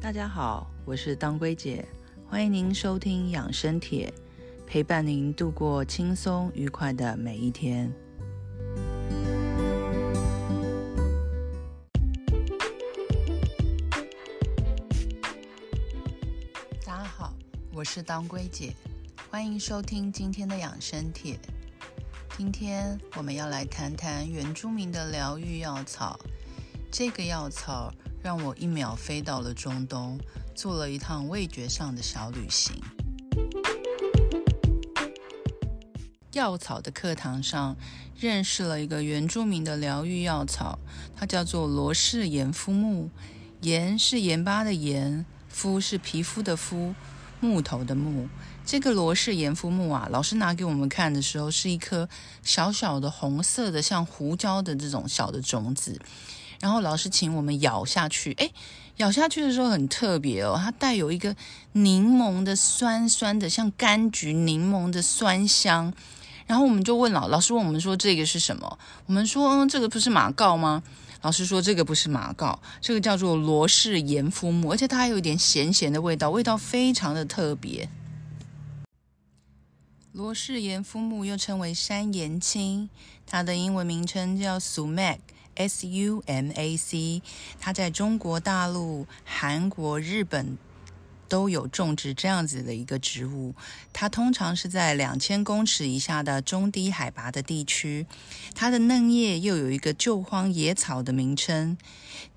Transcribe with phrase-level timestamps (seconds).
[0.00, 1.84] 大家好，我是当归姐，
[2.28, 4.10] 欢迎您收听养生帖，
[4.64, 7.92] 陪伴您度过轻松愉快的每一天。
[16.86, 17.34] 大家好，
[17.74, 18.72] 我是当归姐，
[19.28, 21.36] 欢迎收听今天的养生帖。
[22.36, 26.18] 今天我们要来谈谈原住民的疗愈药草，
[26.88, 27.92] 这个药草。
[28.22, 30.18] 让我一秒飞到了中东，
[30.54, 32.74] 做了一趟味觉上的小旅行。
[36.32, 37.76] 药草的课堂上，
[38.16, 40.78] 认识了一个原住民的疗愈药草，
[41.16, 43.10] 它叫做罗氏盐肤木。
[43.62, 46.94] 盐是盐巴的盐，肤是皮肤的肤，
[47.40, 48.28] 木头的木。
[48.64, 52.08] 这个罗氏盐肤木啊，老师拿给我们看的时候，是一颗
[52.42, 56.00] 小小的红色的，像胡椒的这种小的种子。
[56.60, 58.50] 然后老师请我们咬下去，哎，
[58.96, 61.36] 咬下去的时候很特别哦，它带有一个
[61.72, 65.92] 柠檬的酸酸的，像柑橘柠檬的酸香。
[66.46, 68.78] 然后我们就问老老师问我们说这个是什么？
[69.06, 70.82] 我们说嗯，这个不是马告吗？
[71.20, 77.88] 老师说这个不是马告，这个叫做罗氏盐肤木，而且它还有一点咸咸的味道，味道非常的特别。
[80.12, 82.88] 罗氏盐肤木又称为山盐青，
[83.26, 85.18] 它的英文名称叫 sumac。
[85.58, 87.20] S U M A C，
[87.58, 90.56] 它在中国大陆、韩国、日本
[91.28, 93.54] 都有种植这样子的一个植物。
[93.92, 98.06] 它通常是在两千公尺以下的中低海拔的地区。
[98.54, 101.76] 它的嫩叶又有一个救荒野草的名称，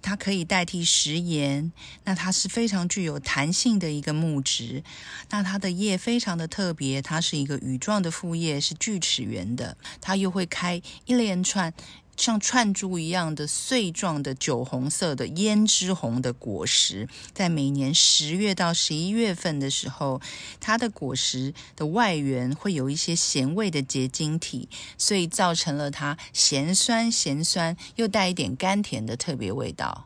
[0.02, 1.72] 它可以代替食盐。
[2.04, 4.84] 那它是非常具有弹性的一个木质。
[5.30, 9.78] 那它的叶非常的特别，它是一个羽状的复叶，是锯齿缘的。
[10.02, 11.72] 它又会开一连串。
[12.18, 20.22] 像串珠一样的碎状的酒红色的胭脂红的果实，在每年十月到十一月份的时候，
[20.60, 30.06] 它的果实的外缘会有一些咸味的结晶体，所以造成了它咸酸咸酸又带一点甘甜的特别味道。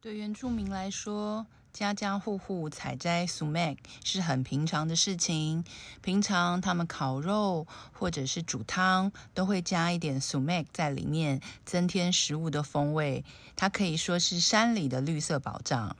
[0.00, 1.46] 对原住民来说。
[1.76, 5.62] 家家户户采摘 sumac 是很平常的事情。
[6.00, 13.26] 平常他们烤肉或者是煮汤，都会加一点 sumac 在里面，增添食物的风味。
[13.56, 15.94] 它可以说是山里的绿色保障。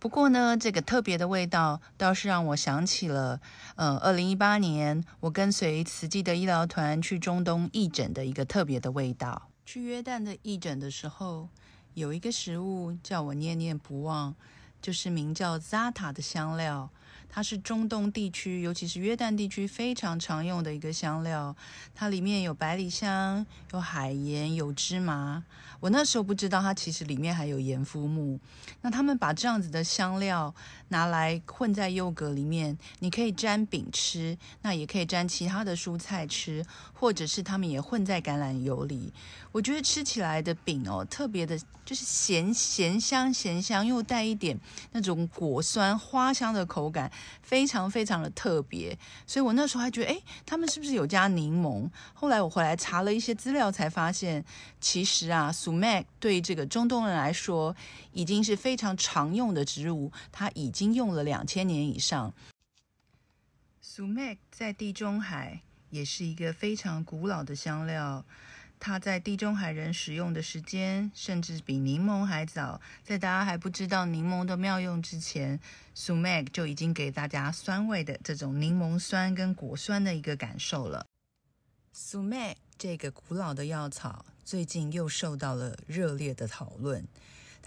[0.00, 3.40] 不过呢，这个特别的味道倒是让我想起了，
[3.76, 9.48] 呃，二零一八年我跟随慈济的医疗团去中东义诊的一个特别的味道。
[9.64, 11.48] 去约旦的义诊的时候，
[11.94, 14.34] 有一个食物叫我念念不忘。
[14.80, 16.88] 就是名叫 Zata 的香料，
[17.28, 21.54] 它是中东地区，尤其是约旦地区非常常用的一个香料。
[21.94, 25.44] 它里面有百里香，有海盐，有芝麻。
[25.78, 28.40] 我那时候不知道它其实里面还有盐肤木。
[28.80, 30.54] 那他们把这样子的香料
[30.88, 36.64] 拿来混在优格里面，你可以沾饼吃，那也可以沾其他的蔬菜吃，
[36.94, 39.12] 或者是他们也混在橄榄油里。
[39.52, 44.58] 我觉得吃起来的饼哦，特别的，就是咸咸香咸香，又带一点
[44.92, 47.10] 那种果酸花香的口感，
[47.42, 48.96] 非常非常的特别。
[49.26, 51.90] 所以我那时候还觉得，哎，他们是不是有加柠檬？
[52.14, 54.44] 后来我回来查了一些资料，才发现，
[54.80, 57.74] 其实啊，sumac 对这个中东人来说，
[58.12, 62.32] 已经是非常常用的植物，它已经用了两千年以上。
[63.82, 68.24] sumac 在地中海也是一个非常古老的香料。
[68.78, 72.80] 它在地中海人使用的时间，甚至比柠檬还早。
[73.02, 75.58] 在大家还不知道柠檬的妙用之前
[75.94, 81.06] ，sumac 就已经给大家酸味的这种柠檬酸跟果酸的一个感受了。
[81.94, 87.06] sumac 这个古老的药草，最近又受到了热烈的讨论。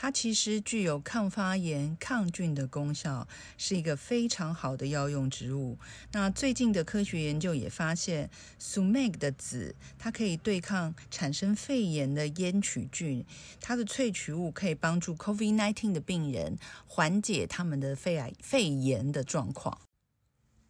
[0.01, 3.27] 它其实具有抗发炎、抗菌的功效，
[3.57, 5.77] 是一个非常好的药用植物。
[6.13, 8.29] 那最近的科学研究也发现
[8.61, 13.25] ，sumac 的籽它可以对抗产生肺炎的烟曲菌，
[13.59, 16.57] 它的萃取物可以帮助 COVID-19 的病人
[16.87, 19.81] 缓解他们的肺癌、肺炎的状况。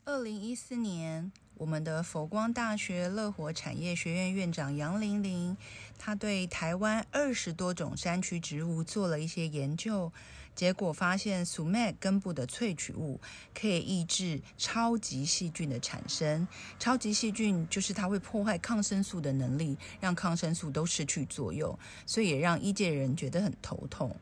[0.05, 1.31] 二零一四年。
[1.59, 5.57] 我们的佛光大学乐活产业学院院长杨玲玲，
[5.97, 10.09] 她对台湾二十多种山区植物做了一些研究，
[10.55, 13.19] 结果发现 sumac 根部的萃取物
[13.53, 16.47] 可以抑制超级细菌的产生。
[16.79, 24.15] 超级细菌就是它会破坏抗生素的能力，让抗生素都失去作用，所以也让医界人觉得很头痛。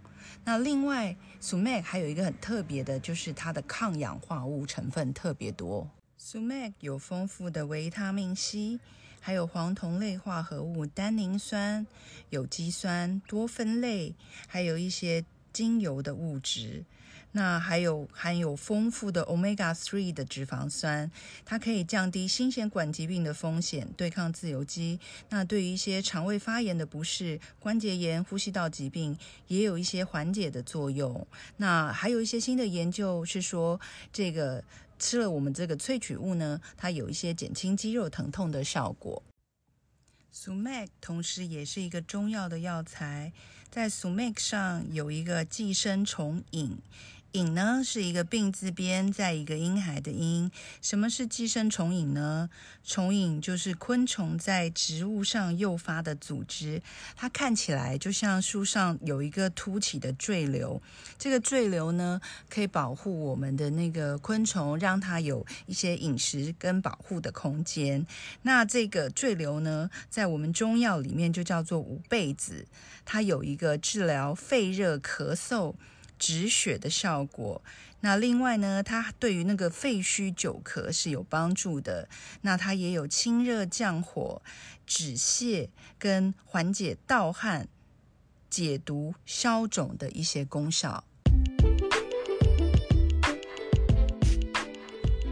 [0.43, 5.87] 那另外，sumac 还有一个很特别的，就是它的抗氧化物成分特别多。
[6.19, 8.79] Sumac 有丰富的维他命 C，
[9.19, 11.85] 还有黄酮类化合物单宁酸、
[12.31, 14.15] 有机酸、多酚类，
[14.47, 15.23] 还有一些
[15.53, 16.83] 精油的物质。
[17.33, 21.11] 那还有含有丰富的 omega three 的脂肪酸，
[21.45, 24.99] 它可以降低心血管疾病的风险，对抗自由基。
[25.29, 29.15] 那对于一些肠胃发炎的不适、关节炎、呼吸道疾病，
[29.47, 31.27] 也有一些缓解的作用。
[31.57, 33.79] 那还有一些新的研究是说，
[34.11, 34.63] 这个
[34.97, 39.21] 吃了我们这个萃取物呢，它有一些减轻肌肉疼痛的效果。
[40.33, 43.33] Sumac 同时也是一个中药的药材，
[43.69, 46.77] 在 Sumac 上有一个寄生虫引。
[47.33, 50.49] 引呢是一个病字边，在一个婴孩的婴。
[50.81, 52.49] 什么是寄生虫引呢？
[52.83, 56.81] 虫引就是昆虫在植物上诱发的组织，
[57.15, 60.81] 它看起来就像树上有一个凸起的赘瘤。
[61.19, 68.07] 这个赘瘤呢，可以保护我们的那个昆虫，让它有一些饮食跟保护的空间。
[68.43, 72.65] 那这个赘瘤呢，在我们中药里面就叫做五倍子，
[73.05, 75.75] 它有一个治疗肺热咳嗽。
[76.17, 77.61] 止血的效果。
[78.01, 82.07] 那另外呢，它对于那个肺虚久咳是有帮助的。
[82.41, 84.41] 那它也有清热降火、
[84.85, 87.67] 止泻跟缓解盗汗、
[88.49, 91.03] 解毒消肿的一些功效。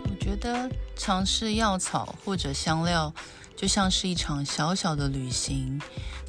[0.04, 3.14] 我觉得尝试药草或者香料，
[3.56, 5.80] 就像是一场小小的旅行。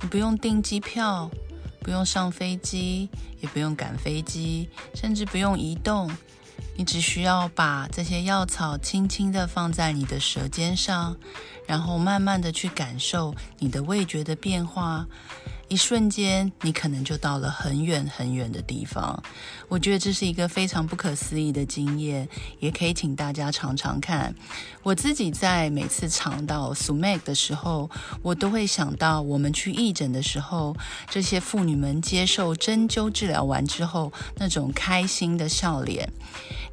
[0.03, 1.31] 你不用订机票。
[1.87, 3.09] 不用上飞机，
[3.41, 6.11] 也不用赶飞机，甚至不用移动，
[6.77, 11.17] 你只需要把这些药草轻轻地放在你的舌尖上，
[11.65, 15.07] 然后慢慢的去感受你的味觉的变化。
[15.69, 19.21] 一瞬间，你可能就到了很远很远的地方。
[19.69, 22.29] 我觉得这是一个非常不可思议的经验，
[22.61, 24.33] 也可以请大家尝尝看。
[24.85, 27.91] 我自己在每次尝到 Sumac 的时候，
[28.23, 30.77] 我都会想到我们去义诊的时候，
[31.11, 36.13] 这些妇女们接受针灸治疗完之后那种开心的笑脸。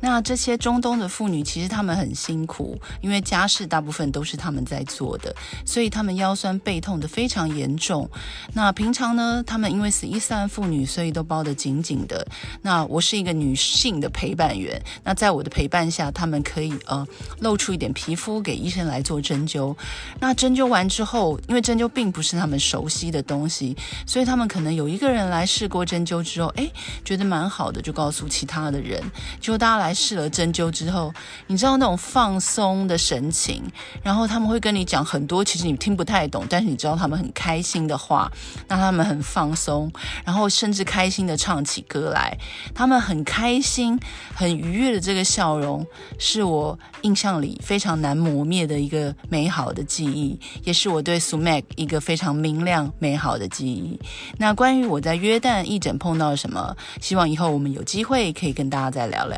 [0.01, 5.33] 那这些中东的妇女其实她们很辛苦，因为家事大部分都是她们在做的，
[5.65, 8.07] 所以她们腰酸背痛的非常严重。
[8.53, 12.27] 那平平常呢，他们因为是伊斯兰妇女，所以都包得紧紧的。
[12.63, 17.07] 那我是一个女性的陪伴员，那在我的陪伴下，他们可以呃
[17.39, 19.73] 露出一点皮肤给医生来做针灸。
[20.19, 23.73] 那针灸完之后，因为针灸并不是他们熟悉的东西，
[24.05, 26.69] 所以他们可能有一个人来试过针灸之后，哎，
[27.05, 29.01] 觉得蛮好的，就告诉其他的人，
[29.39, 29.93] 就大家来。
[29.93, 31.13] 试了针灸之后，
[31.47, 33.63] 你知道那种放松的神情，
[34.03, 38.29] 然后他们会跟你讲很多，其实你听不太懂，但是你知道他们很开心的话，
[38.73, 39.91] 让他们很放松，
[40.25, 42.35] 然后甚至开心的唱起歌来，
[42.73, 43.99] 他们很开心、
[44.33, 45.85] 很愉悦的这个笑容，
[46.17, 53.99] 是我印象里非常难磨灭的一个美好的记忆，也是我对 Sumac 一个非常明亮美好的记忆。
[54.39, 59.37] 那关于我在约旦义诊碰到什么，希望以后我们有机会可以跟大家再聊聊。